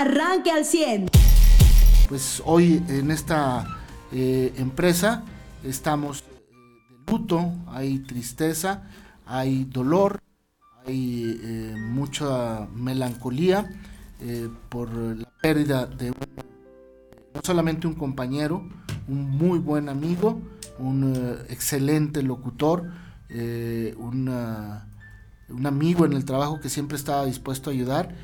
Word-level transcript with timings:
arranque 0.00 0.50
al 0.50 0.64
100. 0.64 1.10
Pues 2.08 2.42
hoy 2.46 2.82
en 2.88 3.10
esta 3.10 3.66
eh, 4.12 4.54
empresa 4.56 5.24
estamos 5.62 6.20
eh, 6.20 6.24
de 6.88 7.12
luto, 7.12 7.52
hay 7.68 7.98
tristeza, 8.00 8.84
hay 9.26 9.64
dolor, 9.64 10.20
hay 10.86 11.38
eh, 11.42 11.76
mucha 11.78 12.66
melancolía 12.74 13.70
por 14.68 14.92
la 14.92 15.30
pérdida 15.40 15.86
de 15.86 16.10
no 16.10 17.40
solamente 17.42 17.86
un 17.86 17.94
compañero, 17.94 18.68
un 19.08 19.30
muy 19.30 19.58
buen 19.58 19.88
amigo, 19.88 20.38
un 20.78 21.14
excelente 21.48 22.22
locutor, 22.22 22.84
un 23.96 24.28
amigo 25.64 26.04
en 26.04 26.12
el 26.12 26.26
trabajo 26.26 26.60
que 26.60 26.68
siempre 26.68 26.98
estaba 26.98 27.24
dispuesto 27.24 27.70
a 27.70 27.72
ayudar, 27.72 28.14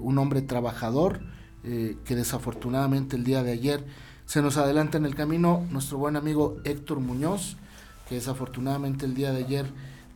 un 0.00 0.18
hombre 0.18 0.42
trabajador, 0.42 1.20
eh, 1.66 1.96
que 2.04 2.14
desafortunadamente 2.14 3.16
el 3.16 3.24
día 3.24 3.42
de 3.42 3.52
ayer 3.52 3.84
se 4.26 4.42
nos 4.42 4.58
adelanta 4.58 4.98
en 4.98 5.06
el 5.06 5.14
camino 5.14 5.66
nuestro 5.70 5.96
buen 5.96 6.14
amigo 6.14 6.58
Héctor 6.64 7.00
Muñoz, 7.00 7.56
que 8.06 8.16
desafortunadamente 8.16 9.06
el 9.06 9.14
día 9.14 9.32
de 9.32 9.44
ayer 9.44 9.66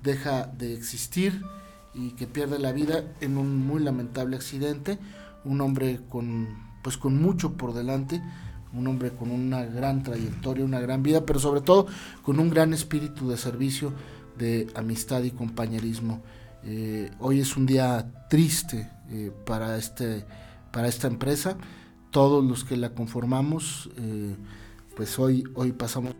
deja 0.02 0.46
de 0.46 0.74
existir 0.74 1.42
y 1.94 2.10
que 2.10 2.26
pierde 2.26 2.58
la 2.58 2.72
vida 2.72 3.02
en 3.22 3.38
un 3.38 3.66
muy 3.66 3.82
lamentable 3.82 4.36
accidente, 4.36 4.98
un 5.44 5.62
hombre 5.62 6.00
con 6.10 6.68
pues 6.82 6.98
con 6.98 7.20
mucho 7.20 7.54
por 7.54 7.72
delante, 7.72 8.22
un 8.74 8.86
hombre 8.86 9.12
con 9.12 9.30
una 9.30 9.64
gran 9.64 10.02
trayectoria, 10.02 10.64
una 10.64 10.80
gran 10.80 11.02
vida, 11.02 11.24
pero 11.24 11.40
sobre 11.40 11.62
todo 11.62 11.86
con 12.22 12.38
un 12.40 12.50
gran 12.50 12.74
espíritu 12.74 13.28
de 13.28 13.38
servicio, 13.38 13.92
de 14.36 14.68
amistad 14.74 15.22
y 15.22 15.30
compañerismo. 15.30 16.22
Eh, 16.64 17.10
hoy 17.20 17.40
es 17.40 17.56
un 17.56 17.66
día 17.66 18.26
triste 18.28 18.90
eh, 19.10 19.32
para 19.46 19.76
este 19.76 20.24
para 20.72 20.88
esta 20.88 21.06
empresa. 21.06 21.56
Todos 22.10 22.44
los 22.44 22.64
que 22.64 22.76
la 22.76 22.90
conformamos, 22.90 23.90
eh, 23.96 24.36
pues 24.96 25.18
hoy, 25.18 25.44
hoy 25.54 25.72
pasamos 25.72 26.14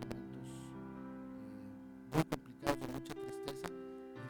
muy 2.13 2.25
complicados, 2.25 2.81
de 2.81 2.87
mucha 2.93 3.15
tristeza, 3.15 3.69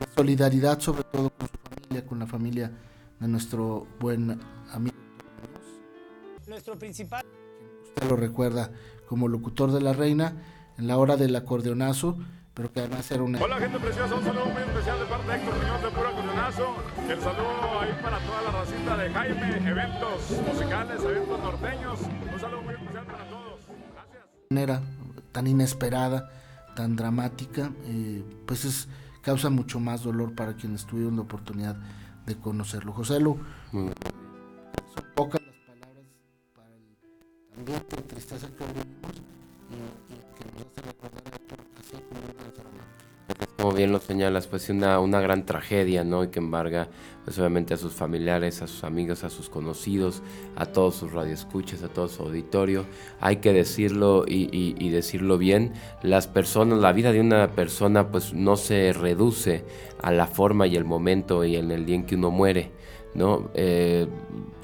de 0.00 0.06
solidaridad 0.14 0.80
sobre 0.80 1.04
todo 1.04 1.30
con 1.30 1.48
su 1.48 1.56
familia, 1.70 2.06
con 2.06 2.18
la 2.18 2.26
familia 2.26 2.72
de 3.20 3.28
nuestro 3.28 3.86
buen 3.98 4.40
amigo. 4.72 4.96
Nuestro 6.46 6.78
principal. 6.78 7.24
Usted 7.84 8.08
lo 8.08 8.16
recuerda 8.16 8.70
como 9.08 9.28
locutor 9.28 9.72
de 9.72 9.80
la 9.80 9.92
reina 9.92 10.36
en 10.78 10.86
la 10.86 10.96
hora 10.96 11.16
del 11.16 11.34
acordeonazo 11.34 12.16
pero 12.58 12.72
que 12.72 12.80
además 12.80 13.08
era 13.12 13.22
una... 13.22 13.40
Hola 13.40 13.58
gente 13.58 13.78
preciosa, 13.78 14.12
un 14.16 14.24
saludo 14.24 14.46
muy 14.46 14.62
especial 14.62 14.98
de 14.98 15.04
parte 15.04 15.30
de 15.30 15.36
Héctor 15.36 15.54
Muñoz 15.58 15.80
de 15.80 15.90
Pura 15.90 16.10
Condenazo. 16.10 16.76
El 17.08 17.20
saludo 17.20 17.80
ahí 17.80 17.98
para 18.02 18.18
toda 18.18 18.42
la 18.42 18.50
racita 18.50 18.96
de 18.96 19.10
Jaime, 19.10 19.70
eventos 19.70 20.30
musicales, 20.44 21.04
eventos 21.04 21.38
norteños. 21.38 22.00
Un 22.32 22.40
saludo 22.40 22.62
muy 22.62 22.74
especial 22.74 23.06
para 23.06 23.28
todos. 23.28 23.60
Gracias. 23.94 24.24
Manera 24.50 24.82
tan 25.30 25.46
inesperada, 25.46 26.32
tan 26.74 26.96
dramática, 26.96 27.70
eh, 27.84 28.24
pues 28.44 28.64
es, 28.64 28.88
causa 29.22 29.50
mucho 29.50 29.78
más 29.78 30.02
dolor 30.02 30.34
para 30.34 30.56
quienes 30.56 30.84
tuvieron 30.84 31.14
la 31.14 31.22
oportunidad 31.22 31.76
de 32.26 32.36
conocerlo. 32.40 32.92
José 32.92 33.20
Lu, 33.20 33.38
son 33.70 33.94
pocas 35.14 35.40
las 35.46 35.54
palabras 35.64 36.06
para 36.56 36.70
el 36.70 37.58
ambiente 37.60 37.94
de 37.94 38.02
tristeza 38.02 38.48
que 38.48 38.64
vivimos 38.64 39.37
y, 39.70 40.14
y 40.14 40.86
recordar 40.86 41.38
como 43.58 43.72
bien 43.72 43.90
lo 43.90 43.98
señalas, 43.98 44.46
pues 44.46 44.70
una, 44.70 45.00
una 45.00 45.20
gran 45.20 45.44
tragedia, 45.44 46.04
¿no? 46.04 46.22
Y 46.22 46.28
que 46.28 46.38
embarga, 46.38 46.88
pues 47.24 47.38
obviamente 47.40 47.74
a 47.74 47.76
sus 47.76 47.92
familiares, 47.92 48.62
a 48.62 48.68
sus 48.68 48.84
amigos, 48.84 49.24
a 49.24 49.30
sus 49.30 49.50
conocidos, 49.50 50.22
a 50.54 50.66
todos 50.66 50.94
sus 50.94 51.12
radioescuchas, 51.12 51.82
a 51.82 51.88
todo 51.88 52.08
su 52.08 52.22
auditorio. 52.22 52.86
Hay 53.20 53.36
que 53.36 53.52
decirlo 53.52 54.24
y, 54.28 54.88
decirlo 54.90 55.38
bien, 55.38 55.72
las 56.02 56.28
personas, 56.28 56.78
la 56.78 56.92
vida 56.92 57.10
de 57.10 57.20
una 57.20 57.50
persona, 57.50 58.12
pues 58.12 58.32
no 58.32 58.56
se 58.56 58.92
reduce 58.92 59.64
a 60.00 60.12
la 60.12 60.28
forma 60.28 60.68
y 60.68 60.76
el 60.76 60.84
momento 60.84 61.44
y 61.44 61.56
en 61.56 61.72
el 61.72 61.84
día 61.84 61.96
en 61.96 62.06
que 62.06 62.14
uno 62.14 62.30
muere, 62.30 62.70
¿no? 63.14 63.50
Eh, 63.54 64.08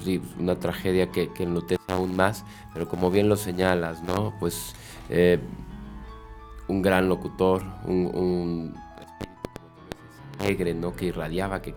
sí, 0.02 0.20
una 0.38 0.58
tragedia 0.58 1.10
que, 1.10 1.32
que 1.32 1.44
enlutece 1.44 1.82
aún 1.88 2.16
más, 2.16 2.44
pero 2.72 2.88
como 2.88 3.10
bien 3.10 3.28
lo 3.28 3.36
señalas, 3.36 4.02
¿no? 4.02 4.34
Pues... 4.40 4.74
Eh, 5.10 5.38
un 6.68 6.82
gran 6.82 7.08
locutor, 7.08 7.62
un, 7.84 8.10
un 8.14 8.74
alegre, 10.38 10.74
¿no? 10.74 10.94
Que 10.94 11.06
irradiaba, 11.06 11.60
que 11.60 11.74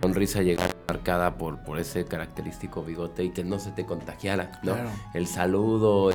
sonrisa 0.00 0.42
llegaba 0.42 0.72
marcada 0.88 1.36
por, 1.36 1.62
por 1.62 1.78
ese 1.78 2.04
característico 2.04 2.82
bigote 2.82 3.24
y 3.24 3.30
que 3.30 3.44
no 3.44 3.58
se 3.58 3.70
te 3.70 3.86
contagiara, 3.86 4.60
¿no? 4.62 4.74
El 5.14 5.26
saludo. 5.26 6.12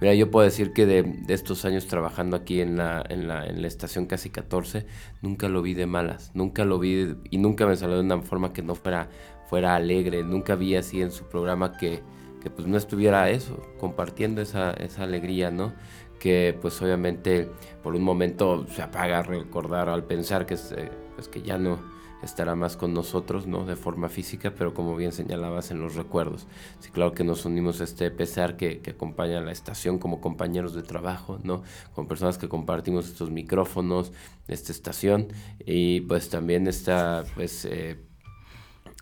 Mira, 0.00 0.14
yo 0.14 0.30
puedo 0.30 0.44
decir 0.44 0.72
que 0.72 0.86
de, 0.86 1.22
estos 1.28 1.64
años 1.64 1.86
trabajando 1.86 2.36
aquí 2.36 2.60
en 2.60 2.76
la, 2.76 3.04
en, 3.08 3.28
la, 3.28 3.46
en 3.46 3.62
la 3.62 3.68
estación 3.68 4.06
casi 4.06 4.30
14, 4.30 4.86
nunca 5.22 5.48
lo 5.48 5.62
vi 5.62 5.74
de 5.74 5.86
malas, 5.86 6.30
nunca 6.34 6.64
lo 6.64 6.78
vi 6.78 7.16
y 7.30 7.38
nunca 7.38 7.66
me 7.66 7.76
salió 7.76 7.96
de 7.96 8.02
una 8.02 8.22
forma 8.22 8.52
que 8.52 8.62
no 8.62 8.74
fuera, 8.74 9.08
fuera 9.48 9.74
alegre, 9.74 10.22
nunca 10.22 10.54
vi 10.54 10.76
así 10.76 11.02
en 11.02 11.10
su 11.10 11.24
programa 11.24 11.76
que 11.76 12.02
que 12.40 12.50
pues 12.50 12.66
no 12.66 12.76
estuviera 12.76 13.30
eso, 13.30 13.62
compartiendo 13.78 14.40
esa, 14.40 14.72
esa 14.72 15.04
alegría, 15.04 15.50
¿no? 15.50 15.74
Que 16.18 16.56
pues 16.60 16.80
obviamente 16.82 17.48
por 17.82 17.94
un 17.94 18.02
momento 18.02 18.66
se 18.68 18.82
apaga 18.82 19.22
recordar 19.22 19.88
al 19.88 20.04
pensar 20.04 20.46
que, 20.46 20.54
eh, 20.54 20.90
pues 21.14 21.28
que 21.28 21.42
ya 21.42 21.58
no 21.58 21.78
estará 22.22 22.54
más 22.54 22.76
con 22.76 22.92
nosotros, 22.92 23.46
¿no? 23.46 23.64
De 23.64 23.76
forma 23.76 24.08
física, 24.08 24.54
pero 24.54 24.74
como 24.74 24.96
bien 24.96 25.12
señalabas 25.12 25.70
en 25.70 25.80
los 25.80 25.94
recuerdos. 25.94 26.46
Sí, 26.80 26.90
claro 26.90 27.12
que 27.12 27.24
nos 27.24 27.44
unimos 27.44 27.80
a 27.80 27.84
este 27.84 28.10
pesar 28.10 28.56
que, 28.56 28.80
acompaña 28.88 29.38
a 29.38 29.40
la 29.40 29.52
estación 29.52 29.98
como 29.98 30.20
compañeros 30.20 30.74
de 30.74 30.82
trabajo, 30.82 31.38
¿no? 31.42 31.62
Con 31.94 32.06
personas 32.06 32.38
que 32.38 32.48
compartimos 32.48 33.06
estos 33.06 33.30
micrófonos, 33.30 34.12
esta 34.48 34.72
estación, 34.72 35.28
y 35.64 36.00
pues 36.02 36.28
también 36.28 36.66
esta, 36.66 37.24
pues, 37.34 37.64
eh, 37.64 37.98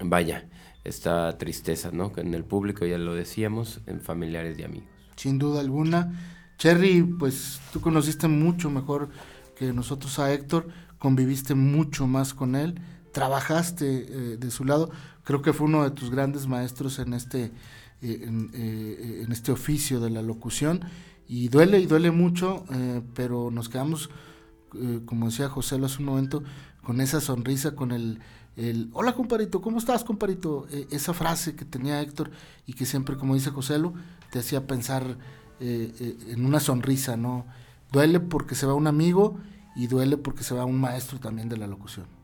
vaya, 0.05 0.49
esta 0.85 1.37
tristeza, 1.39 1.91
¿no? 1.93 2.12
En 2.17 2.35
el 2.35 2.45
público, 2.45 2.87
ya 2.87 2.99
lo 2.99 3.15
decíamos, 3.15 3.81
en 3.87 4.00
familiares 4.00 4.59
y 4.59 4.62
amigos. 4.62 4.89
Sin 5.17 5.39
duda 5.39 5.61
alguna. 5.61 6.12
Cherry, 6.59 7.03
pues 7.03 7.61
tú 7.73 7.81
conociste 7.81 8.27
mucho 8.27 8.71
mejor 8.71 9.11
que 9.56 9.73
nosotros 9.73 10.19
a 10.19 10.33
Héctor, 10.33 10.69
conviviste 10.99 11.55
mucho 11.55 12.06
más 12.06 12.35
con 12.35 12.55
él, 12.55 12.81
trabajaste 13.19 13.87
eh, 13.87 14.37
de 14.37 14.51
su 14.53 14.65
lado, 14.65 14.91
creo 15.25 15.43
que 15.43 15.53
fue 15.53 15.67
uno 15.67 15.83
de 15.83 15.91
tus 15.91 16.09
grandes 16.09 16.47
maestros 16.47 17.01
en 17.01 17.15
este, 17.15 17.47
eh, 18.01 18.31
eh, 18.55 19.23
en, 19.25 19.33
este 19.33 19.51
oficio 19.51 19.99
de 19.99 20.09
la 20.09 20.23
locución 20.23 20.83
y 21.27 21.49
duele 21.49 21.81
y 21.81 21.87
duele 21.87 22.12
mucho, 22.12 22.65
pero 23.15 23.51
nos 23.51 23.69
quedamos, 23.69 24.09
como 25.05 25.27
decía 25.27 25.49
José 25.49 25.81
hace 25.84 25.99
un 25.99 26.05
momento, 26.05 26.45
con 26.84 27.01
esa 27.01 27.21
sonrisa, 27.21 27.75
con 27.75 27.91
el, 27.91 28.21
el 28.56 28.89
hola 28.93 29.15
comparito, 29.15 29.61
¿cómo 29.61 29.79
estás 29.79 30.05
comparito? 30.05 30.69
Esa 30.91 31.12
frase 31.12 31.56
que 31.56 31.65
tenía 31.65 32.00
Héctor 32.00 32.31
y 32.67 32.75
que 32.75 32.87
siempre, 32.87 33.17
como 33.17 33.35
dice 33.35 33.50
Joselo, 33.50 33.95
te 34.31 34.39
hacía 34.39 34.67
pensar 34.67 35.19
en 35.61 36.47
una 36.47 36.61
sonrisa, 36.61 37.17
¿no? 37.17 37.45
Duele 37.91 38.21
porque 38.21 38.55
se 38.55 38.65
va 38.65 38.75
un 38.75 38.87
amigo 38.87 39.39
y 39.77 39.89
duele 39.89 40.17
porque 40.17 40.45
se 40.45 40.55
va 40.55 40.65
un 40.65 40.81
maestro 40.81 41.19
también 41.19 41.49
de 41.49 41.59
la 41.59 41.67
locución. 41.67 42.18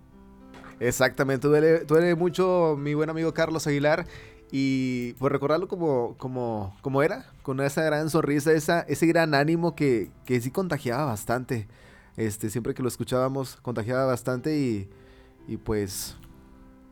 Exactamente, 0.80 1.48
duele, 1.48 1.80
duele 1.80 2.14
mucho 2.14 2.76
mi 2.78 2.94
buen 2.94 3.10
amigo 3.10 3.32
Carlos 3.32 3.66
Aguilar 3.66 4.06
y 4.50 5.14
por 5.14 5.32
recordarlo 5.32 5.66
como, 5.68 6.14
como, 6.18 6.76
como 6.80 7.02
era, 7.02 7.32
con 7.42 7.60
esa 7.60 7.82
gran 7.82 8.10
sonrisa, 8.10 8.52
esa, 8.52 8.80
ese 8.82 9.06
gran 9.06 9.34
ánimo 9.34 9.74
que, 9.74 10.10
que 10.24 10.40
sí 10.40 10.50
contagiaba 10.50 11.06
bastante. 11.06 11.66
Este, 12.16 12.48
siempre 12.50 12.74
que 12.74 12.82
lo 12.82 12.88
escuchábamos, 12.88 13.56
contagiaba 13.56 14.04
bastante 14.04 14.56
y, 14.56 14.88
y 15.48 15.56
pues 15.56 16.16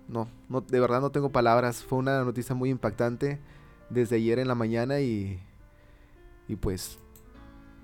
no, 0.08 0.28
no, 0.48 0.60
de 0.60 0.80
verdad 0.80 1.00
no 1.00 1.10
tengo 1.10 1.30
palabras. 1.30 1.84
Fue 1.84 1.98
una 1.98 2.24
noticia 2.24 2.54
muy 2.54 2.70
impactante 2.70 3.38
desde 3.90 4.16
ayer 4.16 4.38
en 4.40 4.48
la 4.48 4.54
mañana 4.54 5.00
y, 5.00 5.40
y 6.48 6.56
pues 6.56 6.98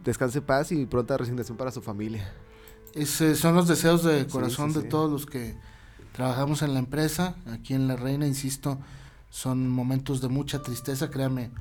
descanse 0.03 0.43
paz 0.43 0.73
y 0.73 0.87
pronta 0.87 1.17
resignación 1.17 1.57
para 1.57 1.71
su 1.71 1.83
familia. 1.83 2.33
son 3.35 3.55
los 3.55 3.69
deseos 3.69 4.03
de 4.03 4.27
corazón 4.27 4.73
de 4.73 4.83
todos 4.83 5.11
los 5.11 5.27
que 5.27 5.57
trabajamos 6.19 6.63
en 6.63 6.75
la 6.75 6.81
empresa, 6.81 7.37
aquí 7.47 7.75
en 7.75 7.87
La 7.87 7.95
Reina, 7.95 8.27
insisto, 8.27 8.81
son 9.31 9.69
momentos 9.69 10.21
de 10.21 10.27
mucha 10.27 10.63
tristeza, 10.63 11.11
créame, 11.11 11.53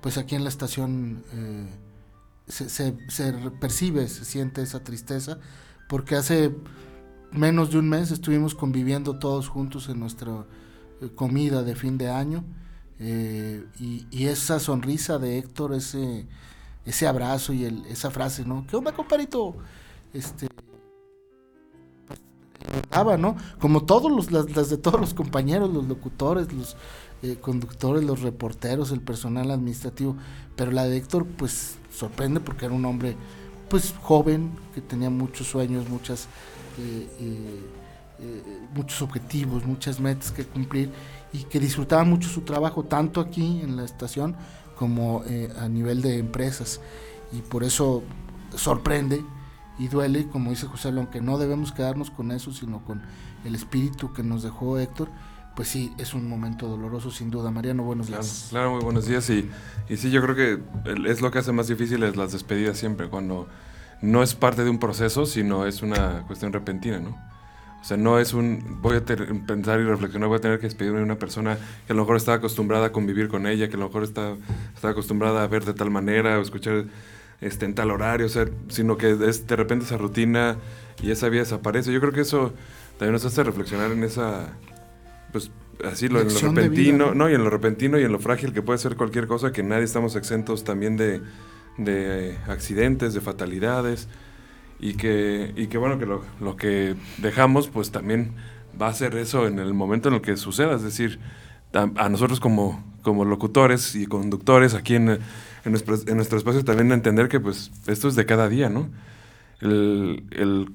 pues 0.00 0.16
aquí 0.16 0.34
en 0.34 0.44
la 0.44 0.48
estación 0.48 1.22
eh, 1.34 1.68
se, 2.46 2.70
se, 2.70 3.32
percibe, 3.60 4.08
se 4.08 4.24
siente 4.24 4.62
esa 4.62 4.82
tristeza, 4.82 5.40
porque 5.90 6.16
hace 6.16 6.56
menos 7.32 7.70
de 7.70 7.80
un 7.80 7.90
mes 7.90 8.10
estuvimos 8.10 8.54
conviviendo 8.54 9.18
todos 9.18 9.50
juntos 9.50 9.90
en 9.90 10.00
nuestra 10.00 10.46
eh, 11.02 11.10
comida 11.14 11.62
de 11.62 11.74
fin 11.74 11.98
de 11.98 12.08
año 12.08 12.44
eh, 12.98 13.66
y, 13.78 14.24
esa 14.24 14.58
sonrisa 14.58 15.18
de 15.18 15.36
Héctor, 15.36 15.74
ese, 15.74 16.26
ese 16.86 17.06
abrazo 17.06 17.52
y 17.52 17.66
el, 17.66 17.84
esa 17.84 18.10
frase, 18.10 18.46
¿no? 18.46 18.66
¿Qué 18.66 18.74
onda, 18.74 18.92
comparito? 18.92 19.54
Este, 20.14 20.48
Como 23.60 23.84
todos 23.84 24.10
los, 24.10 24.30
las, 24.30 24.70
de 24.70 24.76
todos 24.76 25.00
los 25.00 25.14
compañeros, 25.14 25.70
los 25.70 25.86
locutores, 25.86 26.52
los 26.52 26.76
eh, 27.22 27.36
conductores, 27.40 28.04
los 28.04 28.22
reporteros, 28.22 28.92
el 28.92 29.00
personal 29.00 29.50
administrativo. 29.50 30.16
Pero 30.56 30.70
la 30.70 30.84
de 30.84 30.96
Héctor, 30.96 31.26
pues 31.26 31.76
sorprende 31.92 32.40
porque 32.40 32.66
era 32.66 32.74
un 32.74 32.84
hombre, 32.84 33.16
pues 33.68 33.94
joven, 34.02 34.52
que 34.74 34.80
tenía 34.80 35.10
muchos 35.10 35.46
sueños, 35.46 35.88
muchas, 35.88 36.28
eh, 36.78 37.08
eh, 37.20 38.42
muchos 38.74 39.02
objetivos, 39.02 39.64
muchas 39.64 40.00
metas 40.00 40.30
que 40.30 40.44
cumplir 40.44 40.90
y 41.32 41.44
que 41.44 41.60
disfrutaba 41.60 42.04
mucho 42.04 42.28
su 42.28 42.40
trabajo, 42.42 42.84
tanto 42.84 43.20
aquí 43.20 43.60
en 43.62 43.76
la 43.76 43.84
estación 43.84 44.36
como 44.76 45.22
a 45.60 45.68
nivel 45.68 46.02
de 46.02 46.18
empresas. 46.18 46.80
Y 47.32 47.42
por 47.42 47.64
eso 47.64 48.02
sorprende 48.56 49.22
y 49.78 49.88
duele, 49.88 50.26
como 50.28 50.50
dice 50.50 50.66
José, 50.66 50.88
aunque 50.88 51.20
no 51.20 51.38
debemos 51.38 51.72
quedarnos 51.72 52.10
con 52.10 52.32
eso, 52.32 52.52
sino 52.52 52.84
con 52.84 53.02
el 53.44 53.54
espíritu 53.54 54.12
que 54.12 54.22
nos 54.22 54.42
dejó 54.42 54.78
Héctor, 54.78 55.08
pues 55.54 55.68
sí, 55.68 55.92
es 55.98 56.14
un 56.14 56.28
momento 56.28 56.68
doloroso 56.68 57.10
sin 57.10 57.30
duda. 57.30 57.50
Mariano, 57.50 57.82
buenos 57.82 58.06
días. 58.06 58.48
Claro, 58.50 58.72
muy 58.72 58.82
buenos 58.82 59.06
días 59.06 59.28
y, 59.30 59.50
y 59.88 59.96
sí, 59.96 60.10
yo 60.10 60.22
creo 60.22 60.34
que 60.34 60.60
es 61.08 61.20
lo 61.20 61.30
que 61.30 61.40
hace 61.40 61.52
más 61.52 61.68
difícil 61.68 62.02
es 62.02 62.16
las 62.16 62.32
despedidas 62.32 62.78
siempre, 62.78 63.08
cuando 63.08 63.48
no 64.00 64.22
es 64.22 64.34
parte 64.34 64.64
de 64.64 64.70
un 64.70 64.78
proceso, 64.78 65.26
sino 65.26 65.66
es 65.66 65.82
una 65.82 66.24
cuestión 66.26 66.52
repentina, 66.52 67.00
¿no? 67.00 67.10
O 67.80 67.84
sea, 67.84 67.96
no 67.96 68.18
es 68.18 68.34
un, 68.34 68.78
voy 68.82 68.96
a 68.96 69.04
pensar 69.04 69.80
y 69.80 69.84
reflexionar, 69.84 70.28
voy 70.28 70.38
a 70.38 70.40
tener 70.40 70.58
que 70.58 70.66
despedirme 70.66 70.98
de 70.98 71.04
una 71.04 71.18
persona 71.18 71.56
que 71.86 71.92
a 71.92 71.96
lo 71.96 72.02
mejor 72.02 72.16
está 72.16 72.34
acostumbrada 72.34 72.86
a 72.86 72.92
convivir 72.92 73.28
con 73.28 73.46
ella, 73.46 73.68
que 73.68 73.76
a 73.76 73.78
lo 73.78 73.86
mejor 73.86 74.02
está, 74.02 74.34
está 74.74 74.90
acostumbrada 74.90 75.44
a 75.44 75.46
ver 75.46 75.64
de 75.64 75.74
tal 75.74 75.90
manera 75.90 76.38
o 76.38 76.42
escuchar 76.42 76.86
este, 77.40 77.66
en 77.66 77.74
tal 77.74 77.90
horario, 77.90 78.26
o 78.26 78.28
sea, 78.28 78.46
sino 78.68 78.96
que 78.96 79.16
es, 79.28 79.46
de 79.46 79.56
repente 79.56 79.84
esa 79.84 79.96
rutina 79.96 80.56
y 81.02 81.10
esa 81.10 81.28
vida 81.28 81.42
desaparece. 81.42 81.92
Yo 81.92 82.00
creo 82.00 82.12
que 82.12 82.22
eso 82.22 82.52
también 82.98 83.12
nos 83.12 83.24
hace 83.24 83.42
reflexionar 83.44 83.92
en 83.92 84.02
esa, 84.02 84.52
pues 85.32 85.50
así, 85.84 86.08
lo, 86.08 86.20
en 86.20 86.32
lo 86.32 86.40
repentino, 86.40 87.14
¿no? 87.14 87.30
Y 87.30 87.34
en 87.34 87.44
lo 87.44 87.50
repentino 87.50 87.98
y 87.98 88.04
en 88.04 88.12
lo 88.12 88.18
frágil 88.18 88.52
que 88.52 88.62
puede 88.62 88.78
ser 88.78 88.96
cualquier 88.96 89.26
cosa, 89.26 89.52
que 89.52 89.62
nadie 89.62 89.84
estamos 89.84 90.16
exentos 90.16 90.64
también 90.64 90.96
de, 90.96 91.20
de 91.76 92.36
accidentes, 92.48 93.14
de 93.14 93.20
fatalidades, 93.20 94.08
y 94.80 94.94
que, 94.94 95.52
y 95.56 95.66
que 95.66 95.78
bueno, 95.78 95.98
que 95.98 96.06
lo, 96.06 96.22
lo 96.40 96.56
que 96.56 96.94
dejamos, 97.18 97.68
pues 97.68 97.90
también 97.90 98.34
va 98.80 98.88
a 98.88 98.92
ser 98.92 99.16
eso 99.16 99.46
en 99.46 99.58
el 99.58 99.74
momento 99.74 100.08
en 100.08 100.16
el 100.16 100.20
que 100.20 100.36
suceda, 100.36 100.74
es 100.74 100.82
decir, 100.82 101.18
a, 101.72 102.08
nosotros 102.08 102.40
como, 102.40 102.82
como 103.02 103.24
locutores 103.24 103.94
y 103.94 104.06
conductores 104.06 104.74
aquí 104.74 104.94
en 104.94 105.18
en 105.64 105.72
nuestro, 105.72 105.94
espacio 106.38 106.64
también 106.64 106.92
entender 106.92 107.28
que 107.28 107.40
pues 107.40 107.70
esto 107.86 108.08
es 108.08 108.14
de 108.14 108.26
cada 108.26 108.48
día, 108.48 108.68
¿no? 108.68 108.88
El, 109.60 110.24
el, 110.30 110.68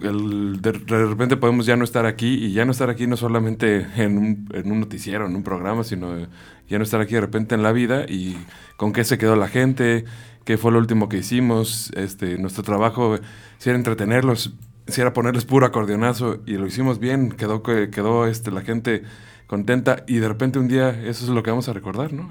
el, 0.00 0.62
de, 0.62 0.72
repente 0.72 1.36
podemos 1.36 1.66
ya 1.66 1.76
no 1.76 1.84
estar 1.84 2.06
aquí 2.06 2.34
y 2.34 2.52
ya 2.52 2.64
no 2.64 2.72
estar 2.72 2.88
aquí 2.90 3.06
no 3.06 3.16
solamente 3.16 3.86
en 3.96 4.18
un, 4.18 4.48
en 4.52 4.70
un 4.70 4.80
noticiero, 4.80 5.26
en 5.26 5.34
un 5.34 5.42
programa, 5.42 5.84
sino 5.84 6.16
ya 6.68 6.78
no 6.78 6.84
estar 6.84 7.00
aquí 7.00 7.14
de 7.14 7.20
repente 7.20 7.54
en 7.54 7.62
la 7.62 7.72
vida 7.72 8.04
y 8.08 8.36
con 8.76 8.92
qué 8.92 9.04
se 9.04 9.18
quedó 9.18 9.34
la 9.34 9.48
gente, 9.48 10.04
qué 10.44 10.56
fue 10.56 10.70
lo 10.70 10.78
último 10.78 11.08
que 11.08 11.18
hicimos, 11.18 11.90
este, 11.96 12.38
nuestro 12.38 12.62
trabajo, 12.62 13.18
si 13.58 13.70
era 13.70 13.78
entretenerlos, 13.78 14.54
si 14.86 15.00
era 15.00 15.12
ponerles 15.12 15.44
puro 15.44 15.66
acordeonazo 15.66 16.40
y 16.46 16.52
lo 16.52 16.66
hicimos 16.66 16.98
bien, 16.98 17.30
quedó, 17.32 17.62
quedó 17.62 18.26
este, 18.26 18.50
la 18.50 18.62
gente 18.62 19.02
contenta 19.46 20.04
y 20.06 20.18
de 20.18 20.28
repente 20.28 20.58
un 20.58 20.68
día 20.68 20.90
eso 20.90 21.24
es 21.24 21.30
lo 21.30 21.42
que 21.42 21.50
vamos 21.50 21.68
a 21.68 21.72
recordar, 21.72 22.12
¿no? 22.12 22.28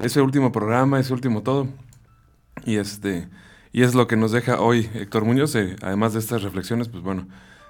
Ese 0.00 0.20
último 0.20 0.52
programa, 0.52 0.98
ese 0.98 1.12
último 1.12 1.42
todo. 1.42 1.68
Y 2.64 2.76
este 2.76 3.28
y 3.72 3.82
es 3.82 3.94
lo 3.94 4.06
que 4.06 4.16
nos 4.16 4.32
deja 4.32 4.60
hoy 4.60 4.90
Héctor 4.94 5.24
Muñoz, 5.24 5.54
eh, 5.54 5.76
además 5.80 6.12
de 6.12 6.18
estas 6.18 6.42
reflexiones, 6.42 6.88
pues 6.88 7.02
bueno, 7.02 7.26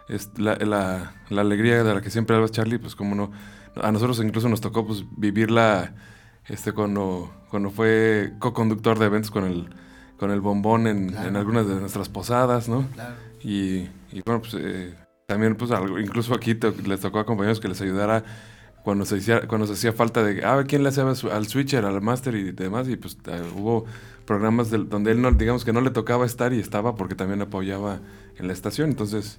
es 0.09 0.31
la, 0.37 0.57
la, 0.57 1.15
la, 1.31 1.41
alegría 1.41 1.85
de 1.85 1.95
la 1.95 2.01
que 2.01 2.11
siempre 2.11 2.35
hablas 2.35 2.51
Charlie, 2.51 2.79
pues 2.79 2.97
como 2.97 3.15
no, 3.15 3.31
a 3.81 3.93
nosotros 3.93 4.21
incluso 4.21 4.49
nos 4.49 4.61
tocó 4.61 4.85
pues 4.85 5.05
vivirla 5.17 5.95
este 6.49 6.73
cuando, 6.73 7.33
cuando 7.49 7.71
fue 7.71 8.33
co-conductor 8.41 8.99
de 8.99 9.07
eventos 9.07 9.31
con 9.31 9.45
el, 9.45 9.69
con 10.19 10.33
el 10.33 10.41
bombón 10.41 10.89
en, 10.89 11.17
en 11.17 11.37
algunas 11.37 11.69
de 11.69 11.77
nuestras 11.77 12.09
posadas, 12.09 12.69
¿no? 12.69 12.85
Y, 13.41 13.89
y, 14.11 14.23
bueno, 14.27 14.41
pues 14.41 14.55
eh, 14.59 14.95
también 15.27 15.55
pues 15.55 15.71
incluso 16.01 16.35
aquí 16.35 16.59
les 16.85 17.01
tocó 17.01 17.21
a 17.21 17.27
compañeros 17.27 17.61
que 17.61 17.69
les 17.69 17.81
ayudara 17.81 18.25
cuando 18.83 19.05
se 19.05 19.17
hacía, 19.17 19.47
cuando 19.47 19.67
se 19.67 19.75
hacía 19.75 19.93
falta 19.93 20.23
de, 20.23 20.45
ah, 20.45 20.63
¿quién 20.67 20.83
le 20.83 20.89
hacía 20.89 21.05
al 21.05 21.47
switcher, 21.47 21.85
al 21.85 22.01
master 22.01 22.35
y 22.35 22.53
demás? 22.53 22.89
Y 22.89 22.97
pues 22.97 23.17
eh, 23.27 23.43
hubo 23.57 23.85
programas 24.27 24.71
donde 24.71 25.13
él, 25.13 25.23
no, 25.23 25.31
digamos 25.33 25.65
que 25.65 25.73
no 25.73 25.81
le 25.81 25.91
tocaba 25.91 26.27
estar 26.27 26.53
y 26.53 26.61
estaba 26.61 26.95
porque 26.95 27.15
también 27.15 27.43
apoyaba 27.43 28.01
en 28.37 28.47
la 28.47 28.53
estación. 28.53 28.91
Entonces, 28.91 29.39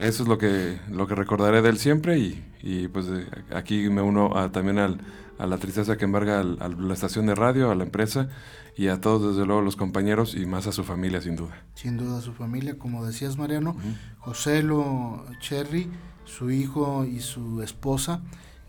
eso 0.00 0.22
es 0.22 0.28
lo 0.28 0.38
que, 0.38 0.78
lo 0.90 1.06
que 1.06 1.14
recordaré 1.14 1.62
de 1.62 1.68
él 1.68 1.78
siempre 1.78 2.18
y, 2.18 2.44
y 2.62 2.88
pues 2.88 3.06
eh, 3.08 3.26
aquí 3.54 3.88
me 3.88 4.02
uno 4.02 4.30
también 4.50 4.78
al, 4.78 5.00
a 5.38 5.46
la 5.46 5.58
tristeza 5.58 5.96
que 5.96 6.04
embarga 6.04 6.40
a 6.40 6.44
la 6.44 6.94
estación 6.94 7.26
de 7.26 7.34
radio, 7.34 7.70
a 7.70 7.74
la 7.74 7.84
empresa 7.84 8.28
y 8.76 8.88
a 8.88 9.00
todos, 9.00 9.34
desde 9.34 9.46
luego, 9.46 9.62
los 9.62 9.76
compañeros 9.76 10.34
y 10.34 10.44
más 10.44 10.66
a 10.66 10.72
su 10.72 10.84
familia, 10.84 11.20
sin 11.20 11.36
duda. 11.36 11.64
Sin 11.74 11.96
duda, 11.96 12.18
a 12.18 12.20
su 12.20 12.32
familia, 12.32 12.78
como 12.78 13.06
decías, 13.06 13.38
Mariano, 13.38 13.76
José 14.18 14.62
Lo 14.62 15.24
Cherry, 15.40 15.88
su 16.24 16.50
hijo 16.50 17.04
y 17.04 17.20
su 17.20 17.62
esposa 17.62 18.22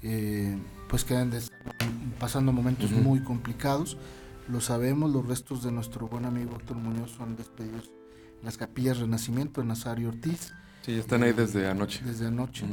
eh, 0.03 0.57
pues 0.89 1.03
quedan 1.03 1.31
pasando 2.19 2.51
momentos 2.51 2.91
muy 2.91 3.21
complicados. 3.21 3.97
Lo 4.47 4.61
sabemos, 4.61 5.11
los 5.11 5.27
restos 5.27 5.63
de 5.63 5.71
nuestro 5.71 6.07
buen 6.07 6.25
amigo 6.25 6.55
Héctor 6.57 6.77
Muñoz 6.77 7.11
son 7.11 7.35
despedidos 7.35 7.91
en 8.39 8.45
las 8.45 8.57
capillas 8.57 8.99
Renacimiento 8.99 9.61
en 9.61 9.67
Nazario 9.67 10.09
Ortiz. 10.09 10.53
Sí, 10.83 10.94
están 10.94 11.23
ahí 11.23 11.33
desde 11.33 11.67
anoche. 11.67 12.01
Desde 12.05 12.27
anoche. 12.27 12.65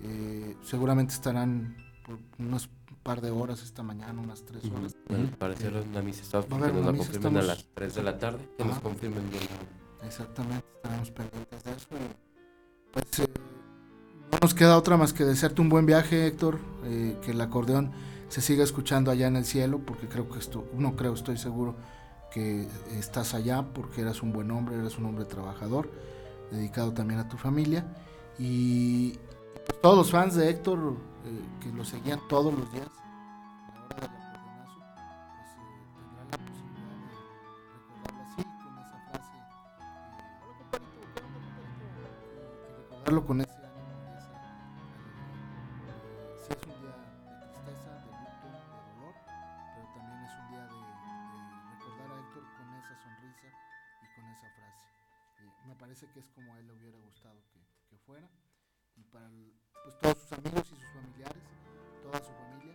Eh, 0.00 0.56
seguramente 0.62 1.14
estarán 1.14 1.74
por 2.04 2.18
unos 2.38 2.68
par 3.06 3.20
de 3.20 3.30
horas 3.30 3.62
esta 3.62 3.82
mañana, 3.82 4.20
unas 4.20 4.44
tres 4.44 4.64
horas. 4.64 4.94
Parecer 5.38 5.74
una 5.88 6.02
misa, 6.02 6.22
estamos 6.22 6.46
que 6.46 6.72
nos 6.72 6.86
la 6.86 6.92
confirmen 6.92 7.36
a 7.36 7.42
las 7.42 7.64
3 7.72 7.94
de 7.94 8.02
la 8.02 8.18
tarde, 8.18 8.48
que 8.58 8.64
nos 8.64 8.80
confirmen 8.80 9.30
bien. 9.30 9.42
Exactamente, 10.04 10.66
estaremos 10.74 11.10
pendientes 11.12 11.64
de 11.64 11.72
eso. 11.72 11.86
Pues 12.92 13.20
eh, 13.20 13.26
no 14.32 14.38
nos 14.40 14.54
queda 14.54 14.76
otra 14.76 14.96
más 14.96 15.12
que 15.12 15.24
desearte 15.24 15.60
un 15.60 15.68
buen 15.68 15.86
viaje, 15.86 16.26
Héctor, 16.26 16.58
eh, 16.84 17.16
que 17.22 17.32
el 17.32 17.40
acordeón 17.40 17.92
se 18.28 18.40
siga 18.40 18.64
escuchando 18.64 19.10
allá 19.10 19.26
en 19.28 19.36
el 19.36 19.44
cielo, 19.44 19.80
porque 19.84 20.08
creo 20.08 20.28
que 20.28 20.38
esto, 20.38 20.68
no 20.74 20.96
creo, 20.96 21.14
estoy 21.14 21.36
seguro 21.36 21.76
que 22.32 22.66
estás 22.98 23.34
allá 23.34 23.64
porque 23.72 24.02
eras 24.02 24.22
un 24.22 24.32
buen 24.32 24.50
hombre, 24.50 24.76
eras 24.76 24.98
un 24.98 25.06
hombre 25.06 25.24
trabajador, 25.24 25.90
dedicado 26.50 26.92
también 26.92 27.20
a 27.20 27.28
tu 27.28 27.36
familia. 27.36 27.86
Y 28.38 29.12
pues, 29.66 29.80
todos 29.80 29.96
los 29.96 30.10
fans 30.10 30.34
de 30.34 30.50
Héctor, 30.50 30.96
eh, 31.24 31.62
que 31.62 31.72
lo 31.72 31.84
seguían 31.84 32.20
todos 32.28 32.52
los 32.52 32.70
días, 32.72 32.88
parece 55.78 56.10
que 56.10 56.20
es 56.20 56.28
como 56.30 56.52
a 56.52 56.58
él 56.58 56.66
le 56.66 56.72
hubiera 56.74 56.98
gustado 56.98 57.42
que, 57.52 57.60
que 57.88 57.98
fuera. 57.98 58.28
Y 58.96 59.04
para 59.04 59.30
pues, 59.84 59.98
todos 59.98 60.18
sus 60.18 60.32
amigos 60.32 60.72
y 60.72 60.76
sus 60.76 60.92
familiares, 60.92 61.42
toda 62.02 62.18
su 62.18 62.32
familia, 62.32 62.74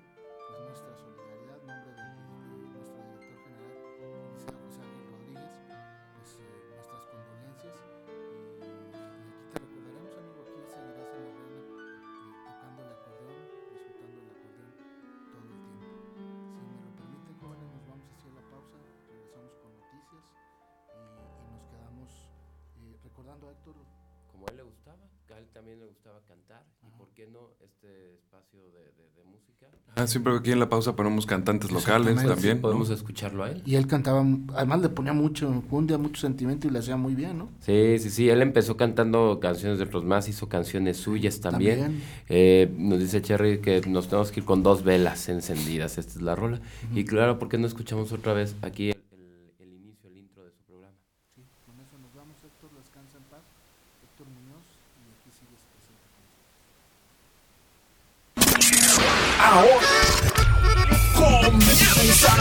él 24.52 24.58
le 24.58 24.64
gustaba, 24.64 24.98
a 25.34 25.38
él 25.40 25.48
también 25.54 25.80
le 25.80 25.86
gustaba 25.86 26.22
cantar, 26.28 26.64
Ajá. 26.82 26.88
y 26.94 26.98
por 26.98 27.10
qué 27.16 27.28
no 27.28 27.40
este 27.64 28.16
espacio 28.16 28.60
de, 28.72 28.80
de, 29.00 29.10
de 29.16 29.24
música. 29.26 29.68
Ah, 29.96 30.08
siempre 30.08 30.34
aquí 30.36 30.52
en 30.52 30.60
la 30.60 30.70
pausa 30.70 30.96
ponemos 30.96 31.26
cantantes 31.26 31.70
locales 31.72 32.16
también. 32.16 32.58
Sí, 32.58 32.62
podemos 32.62 32.90
¿no? 32.90 32.96
escucharlo 32.96 33.44
a 33.44 33.52
él. 33.52 33.62
Y 33.66 33.76
él 33.76 33.88
cantaba, 33.88 34.26
además 34.56 34.82
le 34.82 34.90
ponía 34.90 35.12
mucho, 35.14 35.64
cundia, 35.70 35.98
mucho 35.98 36.22
sentimiento 36.22 36.68
y 36.68 36.72
le 36.72 36.80
hacía 36.80 36.96
muy 36.96 37.14
bien, 37.14 37.38
¿no? 37.38 37.50
Sí, 37.60 37.98
sí, 38.00 38.10
sí, 38.10 38.30
él 38.30 38.42
empezó 38.42 38.78
cantando 38.78 39.40
canciones 39.42 39.80
de 39.80 39.86
los 39.86 40.04
más, 40.06 40.30
hizo 40.30 40.48
canciones 40.48 40.98
suyas 40.98 41.42
también. 41.42 41.80
también. 41.82 42.04
Eh, 42.30 42.74
nos 42.78 43.00
dice 43.00 43.22
Cherry 43.22 43.60
que 43.60 43.82
nos 43.82 44.08
tenemos 44.08 44.32
que 44.32 44.40
ir 44.42 44.46
con 44.46 44.64
dos 44.64 44.84
velas 44.84 45.28
encendidas, 45.30 45.98
esta 45.98 46.14
es 46.14 46.22
la 46.22 46.36
rola. 46.36 46.58
Uh 46.58 46.96
-huh. 46.96 47.00
Y 47.00 47.06
claro, 47.06 47.38
¿por 47.40 47.50
qué 47.50 47.58
no 47.58 47.68
escuchamos 47.68 48.12
otra 48.14 48.34
vez 48.34 48.56
aquí? 48.62 48.94
Ahora 59.52 59.92
comienza. 61.14 62.34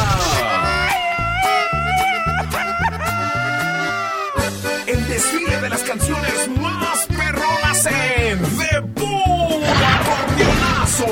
El 4.87 5.09
desfile 5.09 5.61
de 5.61 5.69
las 5.71 5.83
canciones 5.83 6.49
más 6.61 7.07
perronas 7.07 7.87
en 7.87 8.41
De 8.59 8.83
Puro 8.95 9.67
Acordeonazo. 9.99 11.07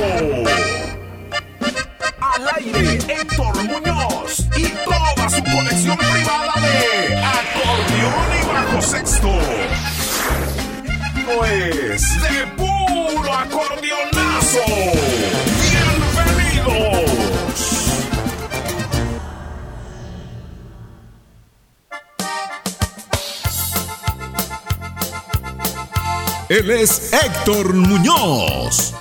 Al 2.20 2.48
aire, 2.58 2.98
Héctor 3.08 3.56
Muñoz 3.64 4.46
y 4.56 4.68
toda 4.84 5.28
su 5.28 5.42
colección 5.42 5.98
privada 5.98 6.52
de 6.60 7.16
acordeón 7.24 8.28
y 8.40 8.46
bajo 8.46 8.80
sexto. 8.82 9.32
No 11.26 11.44
es 11.44 12.22
de 12.22 12.46
puro 12.56 13.34
acordeonazo. 13.34 14.62
Él 26.48 26.70
es 26.70 27.12
Héctor 27.12 27.74
Muñoz. 27.74 28.94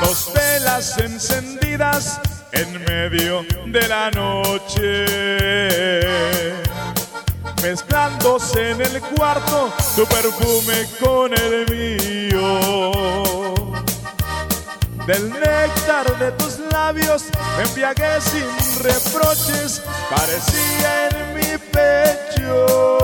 Dos 0.00 0.32
velas 0.32 0.96
encendidas 0.98 2.20
en 2.52 2.84
medio 2.84 3.44
de 3.66 3.88
la 3.88 4.12
noche. 4.12 5.40
Mezclándose 7.62 8.70
en 8.70 8.80
el 8.80 9.00
cuarto 9.00 9.72
tu 9.94 10.06
perfume 10.06 10.88
con 10.98 11.32
el 11.34 11.66
mío. 11.70 12.60
Del 15.06 15.30
néctar 15.30 16.18
de 16.18 16.32
tus 16.32 16.58
labios 16.72 17.24
me 17.56 17.64
embriagué 17.64 18.20
sin 18.20 18.46
reproches, 18.82 19.82
parecía 20.08 21.08
en 21.08 21.34
mi 21.34 21.58
pecho 21.72 23.00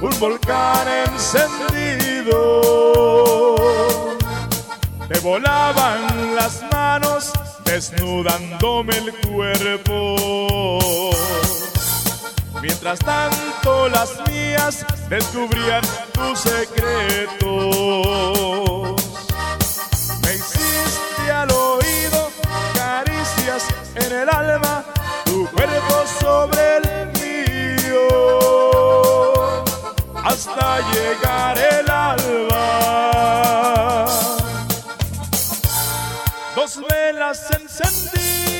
un 0.00 0.20
volcán 0.20 0.88
encendido. 1.06 2.60
Te 5.08 5.18
volaban 5.20 6.34
las 6.34 6.62
manos 6.72 7.32
desnudándome 7.64 8.98
el 8.98 9.14
cuerpo. 9.28 11.12
Mientras 12.62 13.00
tanto 13.00 13.88
las 13.88 14.20
mías 14.30 14.86
descubrían 15.08 15.82
tus 16.12 16.38
secretos. 16.38 17.42
Me 20.22 20.34
hiciste 20.34 21.32
al 21.32 21.50
oído 21.50 22.30
caricias 22.72 23.66
en 23.96 24.12
el 24.12 24.28
alma, 24.28 24.84
tu 25.24 25.48
cuerpo 25.50 26.04
sobre 26.20 26.76
el 26.76 26.84
mío, 27.18 28.06
hasta 30.22 30.78
llegar 30.92 31.58
el 31.58 31.90
alba. 31.90 32.62
Dos 36.54 36.80
velas 36.88 37.50
encendidas 37.50 38.51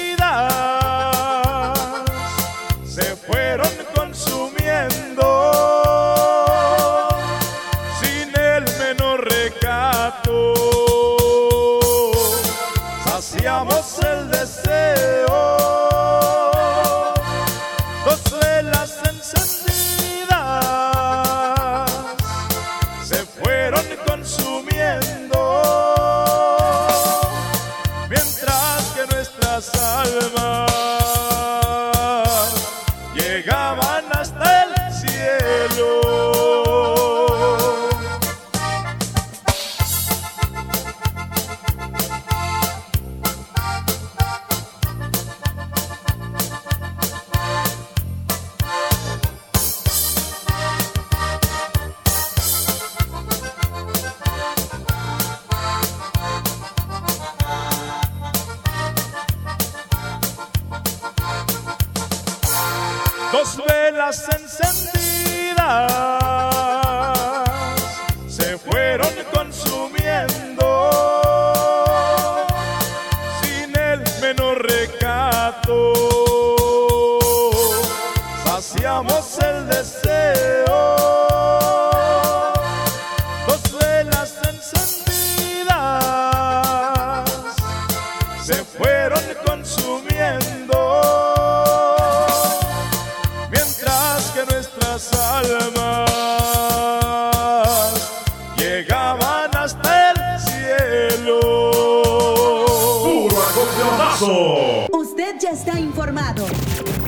consumiendo 69.24 70.66
sin 73.40 73.76
el 73.76 74.02
menor 74.20 74.62
recato. 74.66 75.92
Saciamos 78.44 79.38
el 79.38 79.68
deseo. 79.68 80.96
Dos 83.46 83.62
velas 83.78 84.34
encendidas 84.48 85.64
se 88.44 88.64
fueron 88.64 89.22
consumiendo 89.46 90.76
mientras 93.50 94.30
que 94.30 94.44
nuestras 94.52 95.12
almas 95.12 96.51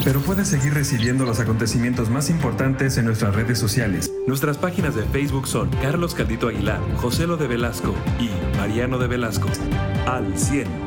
Pero 0.04 0.20
puede 0.20 0.44
seguir 0.44 0.74
recibiendo 0.74 1.24
los 1.24 1.40
acontecimientos 1.40 2.10
más 2.10 2.30
importantes 2.30 2.96
en 2.96 3.06
nuestras 3.06 3.34
redes 3.34 3.58
sociales. 3.58 4.12
Nuestras 4.26 4.56
páginas 4.56 4.94
de 4.94 5.02
Facebook 5.02 5.48
son 5.48 5.68
Carlos 5.82 6.14
Caldito 6.14 6.48
Aguilar, 6.48 6.80
José 6.96 7.26
Lo 7.26 7.36
de 7.36 7.48
Velasco 7.48 7.94
y 8.20 8.30
Mariano 8.56 8.98
de 8.98 9.08
Velasco. 9.08 9.48
Al 10.06 10.38
100. 10.38 10.83